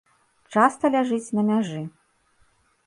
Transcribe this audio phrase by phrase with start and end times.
[0.55, 1.81] Часта ляжыць на мяжы.